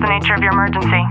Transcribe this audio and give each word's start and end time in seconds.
the 0.00 0.08
nature 0.08 0.32
of 0.32 0.42
your 0.42 0.52
emergency? 0.52 1.04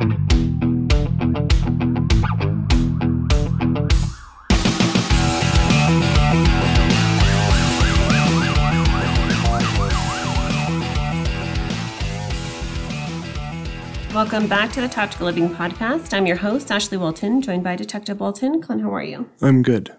Welcome 14.12 14.48
back 14.48 14.72
to 14.72 14.82
the 14.82 14.88
Tactical 14.90 15.28
Living 15.28 15.50
Podcast. 15.50 16.16
I'm 16.16 16.26
your 16.26 16.38
host, 16.38 16.72
Ashley 16.72 16.98
Walton, 16.98 17.44
joined 17.44 17.64
by 17.64 17.76
Detective 17.76 18.20
Walton. 18.20 18.60
Clint, 18.60 18.82
how 18.82 18.94
are 18.94 19.04
you? 19.04 19.30
I'm 19.40 19.62
good. 19.62 19.94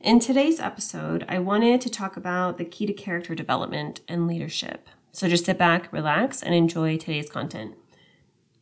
In 0.00 0.18
today's 0.18 0.58
episode, 0.58 1.26
I 1.28 1.38
wanted 1.40 1.82
to 1.82 1.90
talk 1.90 2.16
about 2.16 2.56
the 2.56 2.64
key 2.64 2.86
to 2.86 2.94
character 2.94 3.34
development 3.34 4.00
and 4.08 4.26
leadership. 4.26 4.88
So 5.12 5.28
just 5.28 5.44
sit 5.44 5.58
back, 5.58 5.92
relax, 5.92 6.42
and 6.42 6.54
enjoy 6.54 6.96
today's 6.96 7.28
content. 7.28 7.74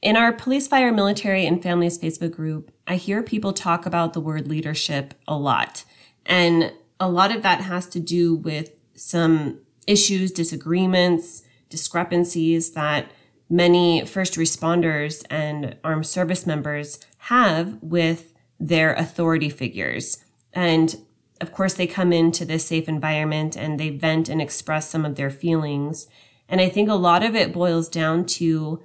In 0.00 0.16
our 0.16 0.32
police, 0.32 0.68
fire, 0.68 0.92
military, 0.92 1.46
and 1.46 1.62
families 1.62 1.98
Facebook 1.98 2.30
group, 2.30 2.70
I 2.86 2.96
hear 2.96 3.22
people 3.22 3.52
talk 3.52 3.84
about 3.84 4.12
the 4.12 4.20
word 4.20 4.46
leadership 4.46 5.14
a 5.26 5.36
lot. 5.36 5.84
And 6.24 6.72
a 7.00 7.08
lot 7.08 7.34
of 7.34 7.42
that 7.42 7.62
has 7.62 7.86
to 7.88 8.00
do 8.00 8.34
with 8.34 8.70
some 8.94 9.60
issues, 9.86 10.30
disagreements, 10.30 11.42
discrepancies 11.68 12.72
that 12.72 13.10
many 13.50 14.04
first 14.04 14.34
responders 14.34 15.24
and 15.30 15.76
armed 15.82 16.06
service 16.06 16.46
members 16.46 16.98
have 17.18 17.78
with 17.82 18.34
their 18.60 18.94
authority 18.94 19.48
figures. 19.48 20.18
And 20.52 20.96
of 21.40 21.52
course, 21.52 21.74
they 21.74 21.86
come 21.86 22.12
into 22.12 22.44
this 22.44 22.66
safe 22.66 22.88
environment 22.88 23.56
and 23.56 23.78
they 23.78 23.90
vent 23.90 24.28
and 24.28 24.42
express 24.42 24.88
some 24.88 25.04
of 25.04 25.14
their 25.16 25.30
feelings. 25.30 26.08
And 26.48 26.60
I 26.60 26.68
think 26.68 26.88
a 26.88 26.94
lot 26.94 27.22
of 27.22 27.34
it 27.34 27.52
boils 27.52 27.88
down 27.88 28.26
to, 28.26 28.82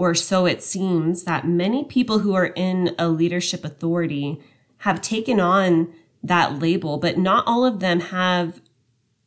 or 0.00 0.14
so 0.14 0.46
it 0.46 0.62
seems, 0.62 1.24
that 1.24 1.46
many 1.46 1.84
people 1.84 2.20
who 2.20 2.32
are 2.32 2.46
in 2.56 2.94
a 2.98 3.06
leadership 3.06 3.66
authority 3.66 4.40
have 4.78 5.02
taken 5.02 5.38
on 5.38 5.92
that 6.22 6.58
label, 6.58 6.96
but 6.96 7.18
not 7.18 7.46
all 7.46 7.66
of 7.66 7.80
them 7.80 8.00
have 8.00 8.62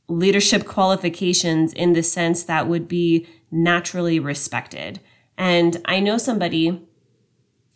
leadership 0.08 0.66
qualifications 0.66 1.74
in 1.74 1.94
the 1.94 2.02
sense 2.02 2.44
that 2.46 2.68
would 2.68 2.88
be 2.88 3.28
naturally 3.52 4.20
respected. 4.20 5.00
And 5.38 5.80
I 5.86 6.00
know 6.00 6.18
somebody 6.18 6.82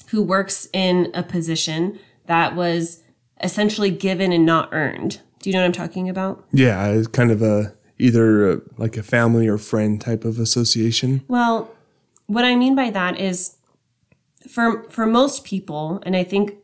who 0.08 0.24
works 0.24 0.68
in 0.74 1.12
a 1.14 1.22
position 1.22 2.00
that 2.26 2.56
was 2.56 3.04
essentially 3.44 3.92
given 3.92 4.32
and 4.32 4.44
not 4.44 4.70
earned. 4.72 5.22
Do 5.42 5.52
you 5.52 5.54
know 5.54 5.60
what 5.60 5.68
I'm 5.68 5.72
talking 5.72 6.10
about? 6.10 6.44
Yeah, 6.52 6.88
it's 6.88 7.08
kind 7.08 7.30
of 7.30 7.44
a 7.44 7.76
either 8.00 8.54
a, 8.54 8.62
like 8.78 8.98
a 8.98 9.04
family 9.04 9.48
or 9.48 9.60
friend 9.60 10.02
type 10.02 10.26
of 10.26 10.40
association. 10.40 11.24
Well, 11.28 11.72
what 12.28 12.46
I 12.46 12.56
mean 12.56 12.76
by 12.76 12.90
that 12.92 13.20
is 13.20 13.58
for 14.48 14.84
for 14.90 15.06
most 15.06 15.44
people, 15.44 16.02
and 16.06 16.16
I 16.16 16.24
think 16.24 16.56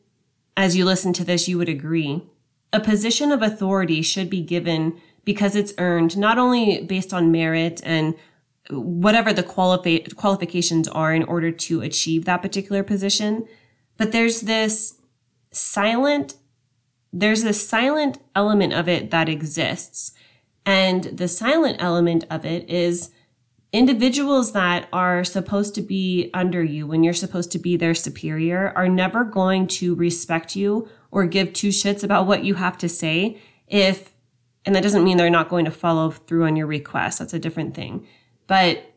as 0.56 0.75
you 0.75 0.86
listen 0.86 1.14
to 1.14 1.25
this 1.25 1.47
you 1.47 1.58
would 1.58 1.69
agree, 1.69 2.23
a 2.72 2.80
position 2.80 3.31
of 3.31 3.42
authority 3.42 4.02
should 4.02 4.30
be 4.30 4.41
given 4.41 5.00
because 5.25 5.56
it's 5.56 5.73
earned 5.78 6.17
not 6.17 6.38
only 6.38 6.84
based 6.84 7.14
on 7.14 7.31
merit 7.31 7.81
and 7.84 8.14
whatever 8.69 9.34
the 9.34 9.44
qualifi- 9.44 10.16
qualifications 10.16 10.88
are 10.88 11.14
in 11.14 11.23
order 11.23 11.52
to 11.52 11.81
achieve 11.81 12.25
that 12.25 12.41
particular 12.41 12.84
position, 12.84 13.47
but 13.97 14.11
there's 14.11 14.41
this 14.41 15.00
silent 15.52 16.36
there's 17.16 17.44
a 17.44 17.53
silent 17.53 18.17
element 18.36 18.73
of 18.73 18.89
it 18.89 19.11
that 19.11 19.30
exists. 19.30 20.14
And 20.66 21.03
the 21.03 21.28
silent 21.28 21.78
element 21.80 22.25
of 22.30 22.44
it 22.44 22.67
is 22.67 23.11
individuals 23.73 24.52
that 24.53 24.88
are 24.93 25.23
supposed 25.23 25.73
to 25.75 25.81
be 25.81 26.29
under 26.33 26.63
you 26.63 26.85
when 26.85 27.03
you're 27.03 27.13
supposed 27.13 27.52
to 27.52 27.59
be 27.59 27.75
their 27.75 27.95
superior 27.95 28.71
are 28.75 28.88
never 28.88 29.23
going 29.23 29.67
to 29.67 29.95
respect 29.95 30.55
you 30.55 30.88
or 31.09 31.25
give 31.25 31.51
two 31.51 31.69
shits 31.69 32.03
about 32.03 32.28
what 32.28 32.45
you 32.45 32.53
have 32.53 32.78
to 32.78 32.88
say 32.88 33.41
if, 33.67 34.13
and 34.63 34.75
that 34.75 34.83
doesn't 34.83 35.03
mean 35.03 35.17
they're 35.17 35.29
not 35.29 35.50
going 35.50 35.66
to 35.66 35.72
follow 35.72 36.12
through 36.12 36.45
on 36.45 36.56
your 36.56 36.67
request. 36.67 37.17
That's 37.17 37.33
a 37.33 37.39
different 37.39 37.73
thing. 37.73 38.07
But 38.45 38.94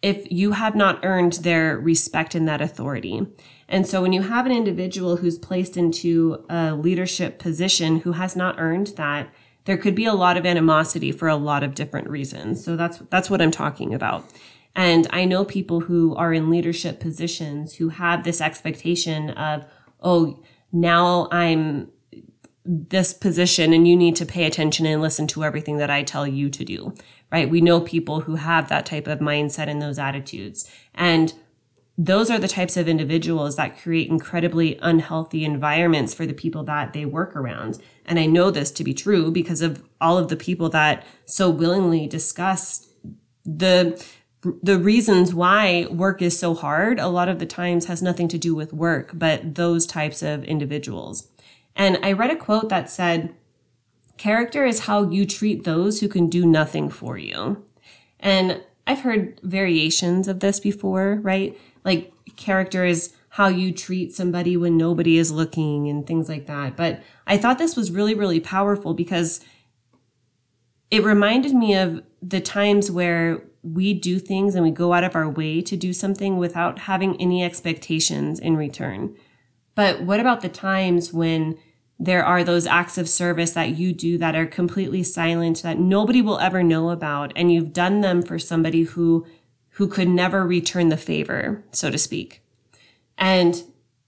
if 0.00 0.30
you 0.30 0.52
have 0.52 0.76
not 0.76 1.04
earned 1.04 1.32
their 1.34 1.76
respect 1.76 2.36
and 2.36 2.46
that 2.46 2.60
authority. 2.60 3.26
And 3.68 3.84
so 3.84 4.00
when 4.00 4.12
you 4.12 4.22
have 4.22 4.46
an 4.46 4.52
individual 4.52 5.16
who's 5.16 5.38
placed 5.38 5.76
into 5.76 6.44
a 6.48 6.72
leadership 6.72 7.40
position 7.40 8.00
who 8.00 8.12
has 8.12 8.36
not 8.36 8.60
earned 8.60 8.88
that, 8.96 9.28
there 9.68 9.76
could 9.76 9.94
be 9.94 10.06
a 10.06 10.14
lot 10.14 10.38
of 10.38 10.46
animosity 10.46 11.12
for 11.12 11.28
a 11.28 11.36
lot 11.36 11.62
of 11.62 11.74
different 11.74 12.08
reasons. 12.08 12.64
So 12.64 12.74
that's 12.74 13.02
that's 13.10 13.28
what 13.28 13.42
I'm 13.42 13.50
talking 13.50 13.92
about. 13.92 14.24
And 14.74 15.06
I 15.10 15.26
know 15.26 15.44
people 15.44 15.80
who 15.80 16.16
are 16.16 16.32
in 16.32 16.48
leadership 16.48 17.00
positions 17.00 17.74
who 17.74 17.90
have 17.90 18.24
this 18.24 18.40
expectation 18.40 19.28
of, 19.28 19.66
oh, 20.00 20.42
now 20.72 21.28
I'm 21.30 21.90
this 22.64 23.12
position 23.12 23.74
and 23.74 23.86
you 23.86 23.94
need 23.94 24.16
to 24.16 24.24
pay 24.24 24.44
attention 24.44 24.86
and 24.86 25.02
listen 25.02 25.26
to 25.26 25.44
everything 25.44 25.76
that 25.76 25.90
I 25.90 26.02
tell 26.02 26.26
you 26.26 26.48
to 26.48 26.64
do. 26.64 26.94
Right? 27.30 27.50
We 27.50 27.60
know 27.60 27.82
people 27.82 28.20
who 28.20 28.36
have 28.36 28.70
that 28.70 28.86
type 28.86 29.06
of 29.06 29.18
mindset 29.18 29.68
and 29.68 29.82
those 29.82 29.98
attitudes. 29.98 30.70
And 30.94 31.34
those 32.00 32.30
are 32.30 32.38
the 32.38 32.46
types 32.46 32.76
of 32.76 32.86
individuals 32.86 33.56
that 33.56 33.76
create 33.76 34.08
incredibly 34.08 34.78
unhealthy 34.80 35.44
environments 35.44 36.14
for 36.14 36.26
the 36.26 36.32
people 36.32 36.62
that 36.62 36.92
they 36.92 37.04
work 37.04 37.34
around. 37.34 37.82
And 38.06 38.20
I 38.20 38.26
know 38.26 38.52
this 38.52 38.70
to 38.72 38.84
be 38.84 38.94
true 38.94 39.32
because 39.32 39.60
of 39.60 39.82
all 40.00 40.16
of 40.16 40.28
the 40.28 40.36
people 40.36 40.68
that 40.68 41.04
so 41.26 41.50
willingly 41.50 42.06
discuss 42.06 42.86
the 43.44 44.02
the 44.62 44.78
reasons 44.78 45.34
why 45.34 45.88
work 45.90 46.22
is 46.22 46.38
so 46.38 46.54
hard 46.54 47.00
a 47.00 47.08
lot 47.08 47.28
of 47.28 47.40
the 47.40 47.46
times 47.46 47.86
has 47.86 48.00
nothing 48.00 48.28
to 48.28 48.38
do 48.38 48.54
with 48.54 48.72
work, 48.72 49.10
but 49.12 49.56
those 49.56 49.84
types 49.84 50.22
of 50.22 50.44
individuals. 50.44 51.26
And 51.74 51.98
I 52.04 52.12
read 52.12 52.30
a 52.30 52.36
quote 52.36 52.68
that 52.68 52.88
said, 52.88 53.34
character 54.16 54.64
is 54.64 54.80
how 54.80 55.10
you 55.10 55.26
treat 55.26 55.64
those 55.64 55.98
who 55.98 56.06
can 56.06 56.28
do 56.28 56.46
nothing 56.46 56.88
for 56.88 57.18
you. 57.18 57.64
And 58.20 58.62
I've 58.86 59.00
heard 59.00 59.40
variations 59.42 60.28
of 60.28 60.38
this 60.40 60.60
before, 60.60 61.18
right? 61.22 61.58
Like 61.88 62.12
character 62.36 62.84
is 62.84 63.14
how 63.30 63.48
you 63.48 63.72
treat 63.72 64.14
somebody 64.14 64.56
when 64.56 64.76
nobody 64.76 65.16
is 65.16 65.32
looking 65.32 65.88
and 65.88 66.06
things 66.06 66.28
like 66.28 66.44
that. 66.46 66.76
But 66.76 67.02
I 67.26 67.38
thought 67.38 67.56
this 67.56 67.76
was 67.76 67.90
really, 67.90 68.14
really 68.14 68.40
powerful 68.40 68.92
because 68.92 69.40
it 70.90 71.02
reminded 71.02 71.54
me 71.54 71.74
of 71.74 72.02
the 72.20 72.40
times 72.40 72.90
where 72.90 73.42
we 73.62 73.94
do 73.94 74.18
things 74.18 74.54
and 74.54 74.64
we 74.64 74.70
go 74.70 74.92
out 74.92 75.04
of 75.04 75.16
our 75.16 75.30
way 75.30 75.62
to 75.62 75.76
do 75.76 75.92
something 75.92 76.36
without 76.36 76.80
having 76.80 77.18
any 77.20 77.42
expectations 77.42 78.38
in 78.38 78.56
return. 78.56 79.16
But 79.74 80.02
what 80.02 80.20
about 80.20 80.42
the 80.42 80.48
times 80.48 81.12
when 81.12 81.58
there 81.98 82.24
are 82.24 82.44
those 82.44 82.66
acts 82.66 82.98
of 82.98 83.08
service 83.08 83.52
that 83.52 83.76
you 83.76 83.92
do 83.92 84.18
that 84.18 84.36
are 84.36 84.46
completely 84.46 85.02
silent 85.02 85.62
that 85.62 85.78
nobody 85.78 86.22
will 86.22 86.38
ever 86.38 86.62
know 86.62 86.90
about 86.90 87.32
and 87.34 87.52
you've 87.52 87.72
done 87.72 88.00
them 88.00 88.22
for 88.22 88.38
somebody 88.38 88.82
who 88.82 89.26
who 89.78 89.86
could 89.86 90.08
never 90.08 90.44
return 90.44 90.88
the 90.88 90.96
favor, 90.96 91.62
so 91.70 91.88
to 91.88 91.96
speak. 91.96 92.42
And 93.16 93.62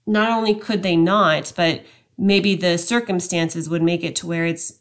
not 0.04 0.28
only 0.28 0.53
could 0.53 0.82
they 0.82 0.97
not, 0.97 1.53
but 1.54 1.84
maybe 2.19 2.56
the 2.56 2.76
circumstances 2.76 3.69
would 3.69 3.80
make 3.80 4.03
it 4.03 4.16
to 4.16 4.26
where 4.26 4.47
it's 4.47 4.80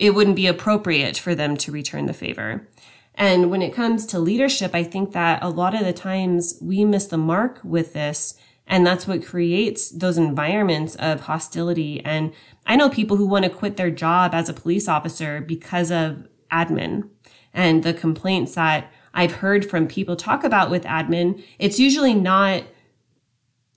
it 0.00 0.14
wouldn't 0.14 0.34
be 0.34 0.48
appropriate 0.48 1.16
for 1.16 1.36
them 1.36 1.56
to 1.58 1.70
return 1.70 2.06
the 2.06 2.12
favor. 2.12 2.66
And 3.14 3.52
when 3.52 3.62
it 3.62 3.72
comes 3.72 4.04
to 4.06 4.18
leadership, 4.18 4.74
I 4.74 4.82
think 4.82 5.12
that 5.12 5.44
a 5.44 5.48
lot 5.48 5.76
of 5.76 5.84
the 5.84 5.92
times 5.92 6.58
we 6.60 6.84
miss 6.84 7.06
the 7.06 7.16
mark 7.16 7.60
with 7.62 7.92
this. 7.92 8.34
And 8.66 8.84
that's 8.84 9.06
what 9.06 9.24
creates 9.24 9.90
those 9.90 10.18
environments 10.18 10.96
of 10.96 11.22
hostility. 11.22 12.04
And 12.04 12.32
I 12.66 12.74
know 12.74 12.88
people 12.88 13.16
who 13.16 13.26
want 13.26 13.44
to 13.44 13.50
quit 13.50 13.76
their 13.76 13.90
job 13.90 14.34
as 14.34 14.48
a 14.48 14.54
police 14.54 14.88
officer 14.88 15.40
because 15.40 15.92
of 15.92 16.26
admin 16.50 17.10
and 17.54 17.84
the 17.84 17.94
complaints 17.94 18.56
that 18.56 18.90
I've 19.14 19.32
heard 19.32 19.68
from 19.68 19.86
people 19.86 20.16
talk 20.16 20.44
about 20.44 20.70
with 20.70 20.84
admin. 20.84 21.42
It's 21.58 21.78
usually 21.78 22.14
not 22.14 22.64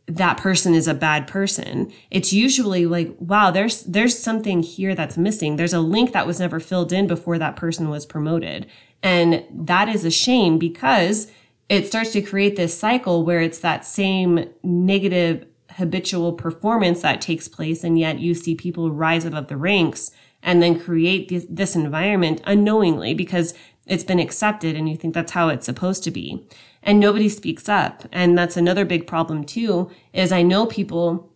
that 0.07 0.37
person 0.37 0.73
is 0.73 0.87
a 0.87 0.93
bad 0.93 1.27
person. 1.27 1.91
It's 2.11 2.33
usually 2.33 2.85
like, 2.85 3.15
wow, 3.19 3.51
there's, 3.51 3.83
there's 3.83 4.17
something 4.17 4.61
here 4.61 4.95
that's 4.95 5.17
missing. 5.17 5.55
There's 5.55 5.73
a 5.73 5.79
link 5.79 6.11
that 6.11 6.27
was 6.27 6.39
never 6.39 6.59
filled 6.59 6.91
in 6.91 7.07
before 7.07 7.37
that 7.39 7.55
person 7.55 7.89
was 7.89 8.05
promoted. 8.05 8.67
And 9.01 9.45
that 9.49 9.87
is 9.87 10.03
a 10.03 10.11
shame 10.11 10.59
because 10.59 11.31
it 11.69 11.87
starts 11.87 12.11
to 12.13 12.21
create 12.21 12.57
this 12.57 12.77
cycle 12.77 13.23
where 13.23 13.41
it's 13.41 13.59
that 13.59 13.85
same 13.85 14.49
negative 14.61 15.45
habitual 15.71 16.33
performance 16.33 17.01
that 17.01 17.21
takes 17.21 17.47
place. 17.47 17.83
And 17.83 17.97
yet 17.97 18.19
you 18.19 18.33
see 18.33 18.55
people 18.55 18.91
rise 18.91 19.25
above 19.25 19.47
the 19.47 19.57
ranks 19.57 20.11
and 20.43 20.61
then 20.61 20.79
create 20.79 21.29
this, 21.29 21.45
this 21.49 21.75
environment 21.75 22.41
unknowingly 22.45 23.13
because 23.13 23.53
it's 23.85 24.03
been 24.03 24.19
accepted 24.19 24.75
and 24.75 24.89
you 24.89 24.95
think 24.95 25.13
that's 25.13 25.33
how 25.33 25.49
it's 25.49 25.65
supposed 25.65 26.03
to 26.03 26.11
be 26.11 26.47
and 26.83 26.99
nobody 26.99 27.29
speaks 27.29 27.67
up. 27.67 28.03
And 28.11 28.37
that's 28.37 28.57
another 28.57 28.85
big 28.85 29.07
problem 29.07 29.45
too, 29.45 29.89
is 30.11 30.31
I 30.31 30.41
know 30.41 30.65
people 30.65 31.31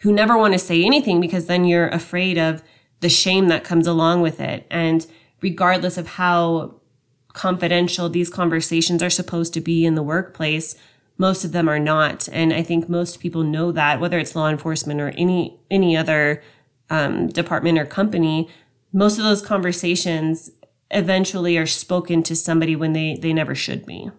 who 0.00 0.12
never 0.12 0.36
want 0.36 0.52
to 0.52 0.58
say 0.58 0.84
anything 0.84 1.20
because 1.20 1.46
then 1.46 1.64
you're 1.64 1.88
afraid 1.88 2.36
of 2.36 2.62
the 3.00 3.08
shame 3.08 3.48
that 3.48 3.64
comes 3.64 3.86
along 3.86 4.20
with 4.20 4.40
it. 4.40 4.66
And 4.70 5.06
regardless 5.40 5.96
of 5.96 6.08
how 6.08 6.80
confidential 7.32 8.08
these 8.08 8.30
conversations 8.30 9.02
are 9.02 9.10
supposed 9.10 9.54
to 9.54 9.60
be 9.60 9.84
in 9.84 9.94
the 9.94 10.02
workplace, 10.02 10.76
most 11.16 11.44
of 11.44 11.52
them 11.52 11.68
are 11.68 11.78
not. 11.78 12.28
And 12.32 12.52
I 12.52 12.62
think 12.62 12.88
most 12.88 13.20
people 13.20 13.44
know 13.44 13.70
that, 13.72 14.00
whether 14.00 14.18
it's 14.18 14.34
law 14.34 14.48
enforcement 14.48 15.00
or 15.00 15.10
any 15.10 15.58
any 15.70 15.96
other 15.96 16.42
um, 16.90 17.28
department 17.28 17.78
or 17.78 17.86
company, 17.86 18.48
most 18.92 19.18
of 19.18 19.24
those 19.24 19.40
conversations 19.40 20.50
eventually 20.94 21.58
are 21.58 21.66
spoken 21.66 22.22
to 22.24 22.36
somebody 22.36 22.76
when 22.76 22.92
they 22.92 23.16
they 23.20 23.32
never 23.32 23.54
should 23.54 23.84
be. 23.84 24.10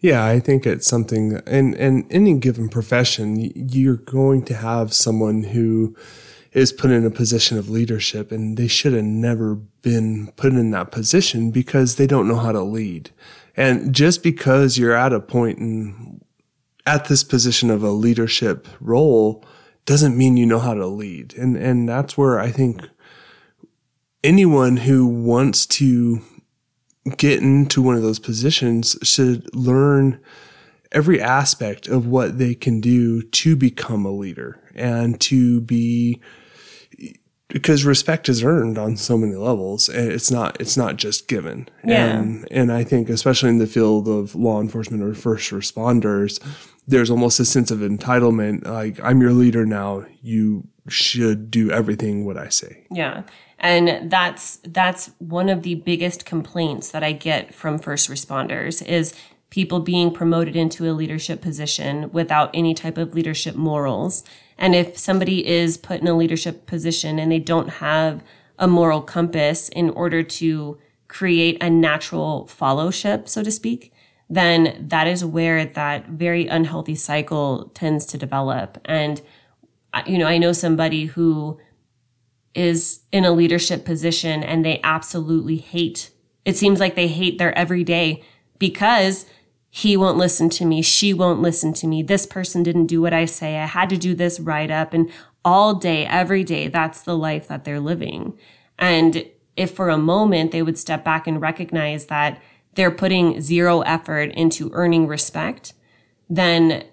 Yeah, 0.00 0.24
I 0.24 0.40
think 0.40 0.66
it's 0.66 0.86
something, 0.86 1.40
and 1.46 1.74
in 1.74 2.06
any 2.10 2.38
given 2.38 2.68
profession, 2.68 3.50
you're 3.54 3.96
going 3.96 4.44
to 4.44 4.54
have 4.54 4.92
someone 4.92 5.42
who 5.42 5.96
is 6.56 6.72
put 6.72 6.90
in 6.90 7.04
a 7.04 7.10
position 7.10 7.58
of 7.58 7.68
leadership 7.68 8.32
and 8.32 8.56
they 8.56 8.66
should 8.66 8.94
have 8.94 9.04
never 9.04 9.56
been 9.82 10.32
put 10.36 10.54
in 10.54 10.70
that 10.70 10.90
position 10.90 11.50
because 11.50 11.96
they 11.96 12.06
don't 12.06 12.26
know 12.26 12.36
how 12.38 12.50
to 12.50 12.62
lead. 12.62 13.10
And 13.56 13.94
just 13.94 14.22
because 14.22 14.78
you're 14.78 14.94
at 14.94 15.12
a 15.12 15.20
point 15.20 15.58
in, 15.58 16.22
at 16.86 17.06
this 17.06 17.22
position 17.22 17.68
of 17.68 17.82
a 17.82 17.90
leadership 17.90 18.66
role 18.80 19.44
doesn't 19.84 20.16
mean 20.16 20.38
you 20.38 20.46
know 20.46 20.58
how 20.58 20.72
to 20.72 20.86
lead. 20.86 21.34
And, 21.36 21.58
and 21.58 21.86
that's 21.86 22.16
where 22.16 22.40
I 22.40 22.50
think 22.50 22.88
anyone 24.24 24.78
who 24.78 25.06
wants 25.06 25.66
to 25.66 26.20
get 27.16 27.40
into 27.40 27.80
one 27.82 27.94
of 27.96 28.02
those 28.02 28.18
positions 28.18 28.96
should 29.02 29.54
learn 29.54 30.20
every 30.92 31.20
aspect 31.20 31.86
of 31.88 32.06
what 32.06 32.38
they 32.38 32.54
can 32.54 32.80
do 32.80 33.22
to 33.22 33.54
become 33.56 34.04
a 34.04 34.10
leader 34.10 34.60
and 34.74 35.20
to 35.20 35.60
be 35.60 36.20
because 37.48 37.84
respect 37.84 38.28
is 38.28 38.42
earned 38.42 38.76
on 38.76 38.96
so 38.96 39.16
many 39.16 39.34
levels 39.36 39.88
and 39.88 40.10
it's 40.10 40.30
not 40.30 40.60
it's 40.60 40.76
not 40.76 40.96
just 40.96 41.28
given 41.28 41.68
Yeah. 41.84 42.18
and 42.18 42.48
and 42.50 42.72
i 42.72 42.82
think 42.82 43.08
especially 43.08 43.50
in 43.50 43.58
the 43.58 43.66
field 43.68 44.08
of 44.08 44.34
law 44.34 44.60
enforcement 44.60 45.02
or 45.02 45.14
first 45.14 45.50
responders 45.52 46.40
there's 46.88 47.10
almost 47.10 47.38
a 47.40 47.44
sense 47.44 47.70
of 47.70 47.80
entitlement 47.80 48.66
like 48.66 48.98
i'm 49.02 49.20
your 49.20 49.32
leader 49.32 49.64
now 49.64 50.04
you 50.22 50.66
should 50.88 51.50
do 51.50 51.70
everything 51.70 52.24
what 52.24 52.36
i 52.36 52.48
say 52.48 52.84
Yeah. 52.90 53.22
And 53.66 54.12
that's 54.12 54.58
that's 54.62 55.10
one 55.18 55.48
of 55.48 55.64
the 55.64 55.74
biggest 55.74 56.24
complaints 56.24 56.92
that 56.92 57.02
I 57.02 57.10
get 57.10 57.52
from 57.52 57.80
first 57.80 58.08
responders 58.08 58.80
is 58.86 59.12
people 59.50 59.80
being 59.80 60.12
promoted 60.12 60.54
into 60.54 60.88
a 60.88 60.94
leadership 60.94 61.40
position 61.40 62.12
without 62.12 62.48
any 62.54 62.74
type 62.74 62.96
of 62.96 63.12
leadership 63.12 63.56
morals. 63.56 64.22
And 64.56 64.76
if 64.76 64.96
somebody 64.96 65.44
is 65.44 65.78
put 65.78 66.00
in 66.00 66.06
a 66.06 66.14
leadership 66.14 66.66
position 66.66 67.18
and 67.18 67.32
they 67.32 67.40
don't 67.40 67.68
have 67.82 68.22
a 68.56 68.68
moral 68.68 69.02
compass 69.02 69.68
in 69.70 69.90
order 69.90 70.22
to 70.22 70.78
create 71.08 71.60
a 71.60 71.68
natural 71.68 72.46
fellowship, 72.46 73.28
so 73.28 73.42
to 73.42 73.50
speak, 73.50 73.92
then 74.30 74.86
that 74.88 75.08
is 75.08 75.24
where 75.24 75.64
that 75.64 76.06
very 76.08 76.46
unhealthy 76.46 76.94
cycle 76.94 77.72
tends 77.74 78.06
to 78.06 78.16
develop. 78.16 78.78
And 78.84 79.20
you 80.06 80.18
know, 80.18 80.26
I 80.26 80.38
know 80.38 80.52
somebody 80.52 81.06
who 81.06 81.58
is 82.56 83.00
in 83.12 83.24
a 83.24 83.32
leadership 83.32 83.84
position 83.84 84.42
and 84.42 84.64
they 84.64 84.80
absolutely 84.82 85.56
hate 85.56 86.10
it 86.44 86.56
seems 86.56 86.78
like 86.78 86.94
they 86.94 87.08
hate 87.08 87.38
their 87.38 87.56
everyday 87.58 88.22
because 88.58 89.26
he 89.68 89.96
won't 89.96 90.18
listen 90.18 90.48
to 90.48 90.64
me 90.64 90.80
she 90.80 91.12
won't 91.12 91.42
listen 91.42 91.72
to 91.72 91.86
me 91.86 92.02
this 92.02 92.26
person 92.26 92.62
didn't 92.62 92.86
do 92.86 93.00
what 93.02 93.12
i 93.12 93.24
say 93.24 93.58
i 93.58 93.66
had 93.66 93.90
to 93.90 93.96
do 93.96 94.14
this 94.14 94.40
write 94.40 94.70
up 94.70 94.94
and 94.94 95.10
all 95.46 95.74
day 95.74 96.04
every 96.06 96.42
day 96.42 96.66
that's 96.66 97.02
the 97.02 97.16
life 97.16 97.46
that 97.46 97.64
they're 97.64 97.78
living. 97.78 98.36
And 98.80 99.24
if 99.56 99.70
for 99.70 99.88
a 99.88 99.96
moment 99.96 100.50
they 100.50 100.60
would 100.60 100.76
step 100.76 101.04
back 101.04 101.28
and 101.28 101.40
recognize 101.40 102.06
that 102.06 102.42
they're 102.74 102.90
putting 102.90 103.40
zero 103.40 103.80
effort 103.82 104.32
into 104.32 104.70
earning 104.74 105.06
respect 105.06 105.72
then 106.28 106.84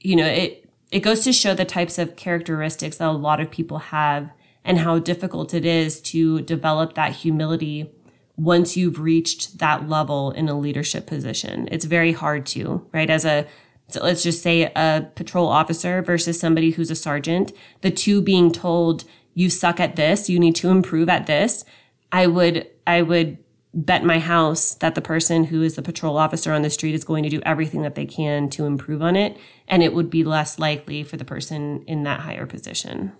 you 0.00 0.16
know 0.16 0.26
it 0.26 0.68
it 0.90 1.00
goes 1.00 1.22
to 1.22 1.32
show 1.32 1.54
the 1.54 1.64
types 1.64 1.96
of 1.96 2.16
characteristics 2.16 2.96
that 2.96 3.08
a 3.08 3.12
lot 3.12 3.40
of 3.40 3.50
people 3.50 3.78
have 3.78 4.32
and 4.64 4.78
how 4.78 4.98
difficult 4.98 5.54
it 5.54 5.64
is 5.64 6.00
to 6.00 6.40
develop 6.42 6.94
that 6.94 7.12
humility 7.12 7.90
once 8.36 8.76
you've 8.76 8.98
reached 8.98 9.58
that 9.58 9.88
level 9.88 10.30
in 10.32 10.48
a 10.48 10.58
leadership 10.58 11.06
position. 11.06 11.68
It's 11.70 11.84
very 11.84 12.12
hard 12.12 12.46
to, 12.46 12.86
right? 12.92 13.10
As 13.10 13.24
a 13.24 13.46
so 13.88 14.02
let's 14.02 14.22
just 14.22 14.42
say 14.42 14.62
a 14.62 15.10
patrol 15.14 15.46
officer 15.46 16.00
versus 16.00 16.40
somebody 16.40 16.70
who's 16.70 16.90
a 16.90 16.96
sergeant, 16.96 17.52
the 17.82 17.90
two 17.90 18.22
being 18.22 18.50
told 18.50 19.04
you 19.34 19.50
suck 19.50 19.78
at 19.78 19.96
this, 19.96 20.30
you 20.30 20.38
need 20.38 20.56
to 20.56 20.70
improve 20.70 21.08
at 21.08 21.26
this. 21.26 21.64
I 22.10 22.26
would 22.26 22.66
I 22.86 23.02
would 23.02 23.38
bet 23.74 24.04
my 24.04 24.20
house 24.20 24.74
that 24.76 24.94
the 24.94 25.02
person 25.02 25.44
who 25.44 25.62
is 25.62 25.74
the 25.74 25.82
patrol 25.82 26.16
officer 26.16 26.52
on 26.52 26.62
the 26.62 26.70
street 26.70 26.94
is 26.94 27.04
going 27.04 27.24
to 27.24 27.28
do 27.28 27.42
everything 27.44 27.82
that 27.82 27.96
they 27.96 28.06
can 28.06 28.48
to 28.48 28.66
improve 28.66 29.02
on 29.02 29.16
it 29.16 29.36
and 29.66 29.82
it 29.82 29.92
would 29.92 30.08
be 30.10 30.22
less 30.22 30.60
likely 30.60 31.02
for 31.02 31.16
the 31.16 31.24
person 31.24 31.82
in 31.86 32.04
that 32.04 32.20
higher 32.20 32.46
position. 32.46 33.12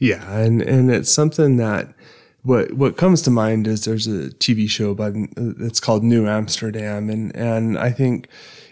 Yeah, 0.00 0.38
and 0.38 0.62
and 0.62 0.90
it's 0.90 1.12
something 1.12 1.58
that 1.58 1.94
what 2.42 2.72
what 2.72 2.96
comes 2.96 3.20
to 3.22 3.30
mind 3.30 3.66
is 3.66 3.84
there's 3.84 4.06
a 4.06 4.30
TV 4.30 4.68
show 4.68 4.94
by 4.94 5.12
it's 5.36 5.78
called 5.78 6.02
New 6.02 6.26
Amsterdam, 6.26 7.10
and 7.10 7.36
and 7.36 7.78
I 7.78 7.90
think 7.92 8.26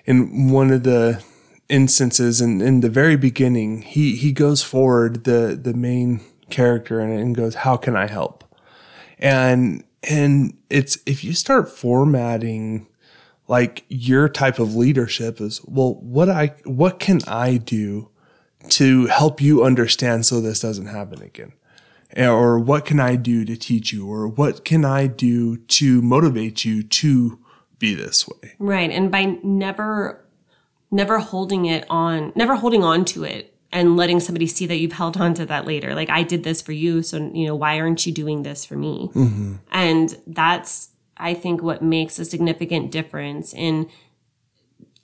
in 0.06 0.50
one 0.50 0.72
of 0.72 0.84
the 0.84 1.22
instances 1.68 2.40
in, 2.40 2.62
in 2.62 2.80
the 2.80 2.88
very 2.88 3.16
beginning, 3.16 3.82
he 3.82 4.16
he 4.16 4.32
goes 4.32 4.62
forward 4.62 5.24
the 5.24 5.58
the 5.62 5.74
main 5.74 6.22
character 6.48 6.98
and, 6.98 7.12
and 7.12 7.36
goes, 7.36 7.56
"How 7.56 7.76
can 7.76 7.94
I 7.94 8.06
help?" 8.06 8.42
and 9.18 9.84
and 10.08 10.56
it's 10.70 10.98
if 11.06 11.24
you 11.24 11.34
start 11.34 11.68
formatting 11.68 12.86
like 13.48 13.84
your 13.88 14.28
type 14.28 14.58
of 14.58 14.74
leadership 14.74 15.40
is 15.40 15.60
well 15.64 15.94
what 15.94 16.28
i 16.28 16.54
what 16.64 17.00
can 17.00 17.20
i 17.26 17.56
do 17.56 18.08
to 18.68 19.06
help 19.06 19.40
you 19.40 19.62
understand 19.62 20.26
so 20.26 20.40
this 20.40 20.60
doesn't 20.60 20.86
happen 20.86 21.22
again 21.22 21.52
eh, 22.16 22.26
or 22.28 22.58
what 22.58 22.84
can 22.84 22.98
i 23.00 23.16
do 23.16 23.44
to 23.44 23.56
teach 23.56 23.92
you 23.92 24.10
or 24.10 24.26
what 24.26 24.64
can 24.64 24.84
i 24.84 25.06
do 25.06 25.56
to 25.56 26.02
motivate 26.02 26.64
you 26.64 26.82
to 26.82 27.38
be 27.78 27.94
this 27.94 28.26
way 28.26 28.54
Right. 28.58 28.90
And 28.90 29.10
by 29.10 29.38
never 29.42 30.24
never 30.90 31.18
holding 31.18 31.66
it 31.66 31.84
on 31.88 32.32
never 32.34 32.56
holding 32.56 32.82
on 32.82 33.04
to 33.06 33.24
it 33.24 33.54
and 33.70 33.96
letting 33.96 34.20
somebody 34.20 34.46
see 34.46 34.66
that 34.66 34.76
you've 34.76 34.92
held 34.92 35.18
on 35.18 35.34
to 35.34 35.46
that 35.46 35.66
later. 35.66 35.94
Like 35.94 36.10
I 36.10 36.22
did 36.22 36.42
this 36.42 36.62
for 36.62 36.72
you, 36.72 37.02
so 37.02 37.30
you 37.32 37.46
know, 37.46 37.54
why 37.54 37.78
aren't 37.78 38.06
you 38.06 38.12
doing 38.12 38.42
this 38.42 38.64
for 38.64 38.76
me? 38.76 39.10
Mm-hmm. 39.14 39.56
And 39.70 40.16
that's 40.26 40.90
I 41.16 41.34
think 41.34 41.62
what 41.62 41.82
makes 41.82 42.18
a 42.18 42.24
significant 42.24 42.90
difference 42.90 43.52
in 43.52 43.88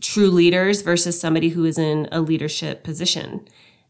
true 0.00 0.30
leaders 0.30 0.82
versus 0.82 1.20
somebody 1.20 1.50
who 1.50 1.64
is 1.64 1.78
in 1.78 2.08
a 2.12 2.20
leadership 2.20 2.84
position. 2.84 3.46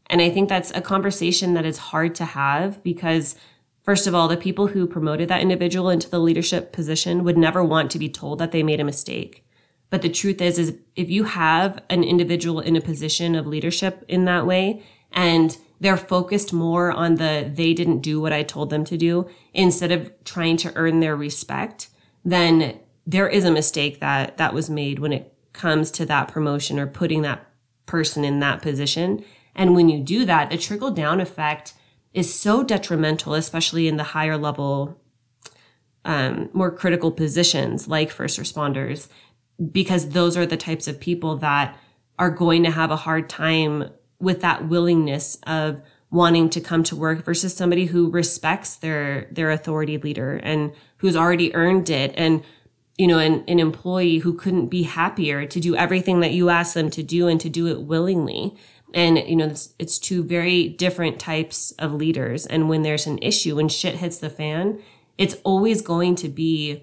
And 0.09 0.21
I 0.21 0.31
think 0.31 0.49
that's 0.49 0.71
a 0.75 0.81
conversation 0.81 1.55
that 1.55 1.65
is 1.65 1.79
hard 1.79 2.15
to 2.17 2.25
have 2.25 2.83
because 2.83 3.37
First 3.85 4.07
of 4.07 4.15
all, 4.15 4.29
the 4.29 4.37
people 4.39 4.69
who 4.69 4.87
promoted 4.87 5.29
that 5.29 5.43
individual 5.43 5.91
into 5.91 6.09
the 6.09 6.19
leadership 6.19 6.73
position 6.73 7.23
would 7.23 7.37
never 7.37 7.63
want 7.63 7.91
to 7.91 7.99
be 7.99 8.09
told 8.09 8.39
that 8.39 8.51
they 8.51 8.63
made 8.63 8.81
a 8.81 8.85
mistake. 8.85 9.45
But 9.91 10.01
the 10.01 10.09
truth 10.09 10.41
is, 10.41 10.59
is 10.59 10.79
if 10.97 11.11
you 11.11 11.25
have 11.25 11.83
an 11.91 12.03
individual 12.03 12.61
in 12.61 12.77
a 12.77 12.81
position 12.81 13.35
of 13.35 13.47
leadership 13.47 14.03
in 14.09 14.25
that 14.25 14.47
way 14.47 14.83
and 15.13 15.57
they're 15.81 15.99
focused 15.99 16.51
more 16.51 16.91
on 16.91 17.17
the 17.17 17.51
they 17.55 17.75
didn't 17.75 18.01
do 18.01 18.23
what 18.23 18.33
I 18.33 18.43
told 18.43 18.71
them 18.71 18.85
to 18.87 18.97
do 18.97 19.29
instead 19.53 19.93
of 19.93 20.11
trying 20.25 20.57
to 20.59 20.73
earn 20.77 21.01
their 21.01 21.15
respect, 21.15 21.89
then 22.25 22.81
there 23.07 23.29
is 23.29 23.45
a 23.45 23.51
mistake 23.51 24.01
that 24.01 24.39
that 24.39 24.55
was 24.55 24.71
made 24.71 24.99
when 24.99 25.13
it 25.13 25.34
comes 25.55 25.91
to 25.93 26.05
that 26.05 26.29
promotion 26.29 26.79
or 26.79 26.87
putting 26.87 27.23
that 27.23 27.49
person 27.87 28.25
in 28.25 28.41
that 28.41 28.61
position. 28.61 29.25
And 29.55 29.75
when 29.75 29.89
you 29.89 30.01
do 30.01 30.27
that, 30.27 30.51
the 30.51 30.59
trickle 30.59 30.91
down 30.91 31.21
effect 31.21 31.73
is 32.13 32.33
so 32.33 32.63
detrimental, 32.63 33.35
especially 33.35 33.89
in 33.89 33.97
the 33.97 34.05
higher 34.05 34.37
level, 34.37 35.01
um, 36.05 36.51
more 36.53 36.71
critical 36.71 37.11
positions 37.11 37.89
like 37.89 38.11
first 38.11 38.39
responders, 38.39 39.09
because 39.73 40.11
those 40.11 40.37
are 40.37 40.47
the 40.47 40.57
types 40.57 40.87
of 40.87 41.01
people 41.01 41.37
that 41.39 41.79
are 42.19 42.31
going 42.31 42.63
to 42.65 42.71
have 42.71 42.91
a 42.91 42.97
hard 42.97 43.29
time 43.29 43.89
with 44.21 44.41
that 44.41 44.69
willingness 44.69 45.39
of 45.47 45.81
wanting 46.11 46.49
to 46.49 46.61
come 46.61 46.85
to 46.85 46.95
work 46.95 47.25
versus 47.25 47.55
somebody 47.55 47.87
who 47.87 48.09
respects 48.11 48.77
their 48.77 49.27
their 49.33 49.51
authority 49.51 49.99
leader 49.99 50.37
and 50.37 50.73
who's 50.99 51.17
already 51.17 51.53
earned 51.55 51.91
it 51.91 52.13
and 52.17 52.43
you 52.97 53.07
know 53.07 53.19
an, 53.19 53.45
an 53.49 53.59
employee 53.59 54.19
who 54.19 54.35
couldn't 54.35 54.67
be 54.67 54.85
happier 54.85 55.47
to 55.47 55.61
do 55.61 55.75
everything 55.77 56.21
that 56.21 56.33
you 56.33 56.49
ask 56.49 56.75
them 56.75 56.91
to 56.91 57.03
do 57.03 57.29
and 57.29 57.41
to 57.41 57.49
do 57.49 57.67
it 57.67 57.83
willingly. 57.83 58.57
And 58.93 59.19
you 59.19 59.37
know 59.37 59.47
it's, 59.47 59.75
it's 59.79 59.99
two 59.99 60.23
very 60.23 60.69
different 60.69 61.19
types 61.19 61.73
of 61.73 61.93
leaders. 61.93 62.47
And 62.47 62.69
when 62.69 62.83
there's 62.83 63.07
an 63.07 63.19
issue 63.19 63.57
when 63.57 63.69
shit 63.69 63.97
hits 63.97 64.19
the 64.19 64.31
fan 64.31 64.81
it's 65.17 65.37
always 65.45 65.81
going 65.81 66.17
to 66.17 66.29
be 66.29 66.83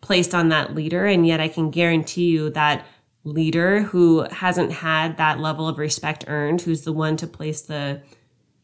placed 0.00 0.34
on 0.34 0.48
that 0.48 0.74
leader. 0.74 1.06
And 1.06 1.26
yet 1.26 1.40
i 1.40 1.48
can 1.48 1.70
guarantee 1.70 2.30
you 2.30 2.50
that 2.50 2.86
leader 3.24 3.82
who 3.82 4.26
hasn't 4.30 4.72
had 4.72 5.16
that 5.16 5.38
level 5.38 5.68
of 5.68 5.78
respect 5.78 6.24
earned 6.26 6.60
who's 6.62 6.82
the 6.82 6.92
one 6.92 7.16
to 7.16 7.26
place 7.26 7.62
the 7.62 8.02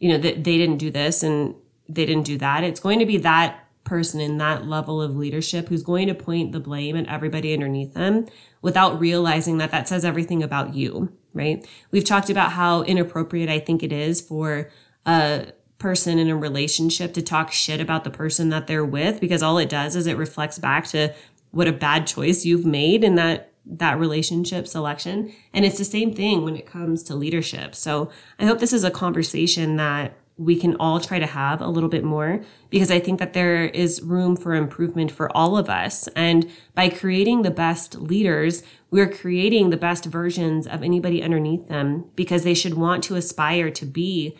you 0.00 0.08
know 0.08 0.18
that 0.18 0.44
they 0.44 0.58
didn't 0.58 0.78
do 0.78 0.90
this 0.90 1.22
and 1.22 1.54
they 1.88 2.04
didn't 2.04 2.24
do 2.24 2.36
that 2.36 2.64
it's 2.64 2.80
going 2.80 2.98
to 2.98 3.06
be 3.06 3.18
that 3.18 3.67
person 3.88 4.20
in 4.20 4.36
that 4.38 4.66
level 4.66 5.00
of 5.00 5.16
leadership 5.16 5.68
who's 5.68 5.82
going 5.82 6.06
to 6.08 6.14
point 6.14 6.52
the 6.52 6.60
blame 6.60 6.94
at 6.94 7.08
everybody 7.08 7.54
underneath 7.54 7.94
them 7.94 8.26
without 8.60 9.00
realizing 9.00 9.56
that 9.58 9.70
that 9.70 9.88
says 9.88 10.04
everything 10.04 10.42
about 10.42 10.74
you, 10.74 11.10
right? 11.32 11.66
We've 11.90 12.04
talked 12.04 12.28
about 12.28 12.52
how 12.52 12.82
inappropriate 12.82 13.48
I 13.48 13.58
think 13.58 13.82
it 13.82 13.92
is 13.92 14.20
for 14.20 14.68
a 15.06 15.52
person 15.78 16.18
in 16.18 16.28
a 16.28 16.36
relationship 16.36 17.14
to 17.14 17.22
talk 17.22 17.50
shit 17.50 17.80
about 17.80 18.04
the 18.04 18.10
person 18.10 18.50
that 18.50 18.66
they're 18.66 18.84
with 18.84 19.20
because 19.20 19.42
all 19.42 19.58
it 19.58 19.70
does 19.70 19.96
is 19.96 20.06
it 20.06 20.18
reflects 20.18 20.58
back 20.58 20.86
to 20.88 21.14
what 21.50 21.66
a 21.66 21.72
bad 21.72 22.06
choice 22.06 22.44
you've 22.44 22.66
made 22.66 23.02
in 23.02 23.14
that 23.14 23.52
that 23.64 23.98
relationship 23.98 24.66
selection 24.66 25.30
and 25.52 25.64
it's 25.64 25.76
the 25.76 25.84
same 25.84 26.14
thing 26.14 26.42
when 26.42 26.56
it 26.56 26.64
comes 26.64 27.02
to 27.02 27.14
leadership 27.14 27.74
so 27.74 28.10
i 28.38 28.46
hope 28.46 28.60
this 28.60 28.72
is 28.72 28.82
a 28.82 28.90
conversation 28.90 29.76
that 29.76 30.16
we 30.38 30.56
can 30.56 30.76
all 30.76 31.00
try 31.00 31.18
to 31.18 31.26
have 31.26 31.60
a 31.60 31.68
little 31.68 31.88
bit 31.88 32.04
more 32.04 32.40
because 32.70 32.90
I 32.90 33.00
think 33.00 33.18
that 33.18 33.32
there 33.32 33.64
is 33.64 34.00
room 34.02 34.36
for 34.36 34.54
improvement 34.54 35.10
for 35.10 35.36
all 35.36 35.58
of 35.58 35.68
us. 35.68 36.06
And 36.14 36.48
by 36.74 36.88
creating 36.88 37.42
the 37.42 37.50
best 37.50 37.96
leaders, 37.96 38.62
we're 38.90 39.10
creating 39.10 39.70
the 39.70 39.76
best 39.76 40.04
versions 40.04 40.66
of 40.66 40.84
anybody 40.84 41.22
underneath 41.22 41.66
them 41.66 42.04
because 42.14 42.44
they 42.44 42.54
should 42.54 42.74
want 42.74 43.02
to 43.04 43.16
aspire 43.16 43.70
to 43.72 43.84
be 43.84 44.36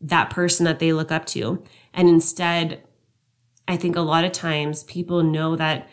that 0.00 0.30
person 0.30 0.64
that 0.64 0.78
they 0.78 0.92
look 0.92 1.10
up 1.10 1.26
to. 1.26 1.62
And 1.92 2.08
instead, 2.08 2.82
I 3.66 3.76
think 3.76 3.96
a 3.96 4.00
lot 4.00 4.24
of 4.24 4.32
times 4.32 4.84
people 4.84 5.22
know 5.22 5.56
that 5.56 5.88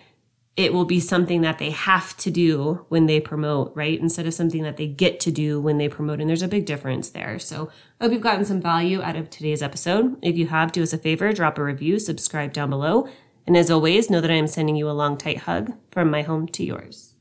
it 0.58 0.74
will 0.74 0.86
be 0.86 1.00
something 1.00 1.42
that 1.42 1.60
they 1.60 1.70
have 1.70 2.18
to 2.18 2.32
do 2.32 2.84
when 2.90 3.06
they 3.06 3.20
promote, 3.20 3.72
right? 3.76 4.00
Instead 4.00 4.26
of 4.26 4.34
something 4.34 4.64
that 4.64 4.76
they 4.76 4.88
get 4.88 5.20
to 5.20 5.32
do 5.32 5.62
when 5.62 5.78
they 5.78 5.88
promote. 5.88 6.20
And 6.20 6.28
there's 6.28 6.42
a 6.42 6.48
big 6.48 6.66
difference 6.66 7.12
there. 7.12 7.38
So 7.38 7.70
I 8.02 8.06
hope 8.06 8.14
you've 8.14 8.24
gotten 8.24 8.44
some 8.44 8.60
value 8.60 9.00
out 9.04 9.16
of 9.16 9.30
today's 9.30 9.62
episode. 9.62 10.18
If 10.24 10.36
you 10.36 10.48
have, 10.48 10.72
do 10.72 10.82
us 10.82 10.94
a 10.94 10.98
favor, 10.98 11.32
drop 11.32 11.60
a 11.60 11.64
review, 11.64 12.00
subscribe 12.00 12.54
down 12.54 12.72
below. 12.72 13.08
And 13.46 13.56
as 13.56 13.70
always, 13.70 14.10
know 14.10 14.20
that 14.20 14.32
I 14.32 14.36
am 14.36 14.48
sending 14.48 14.76
you 14.76 14.90
a 14.90 14.92
long, 14.92 15.16
tight 15.16 15.40
hug 15.40 15.74
from 15.92 16.10
my 16.10 16.24
home 16.24 16.48
to 16.48 16.66
yours. 16.66 17.14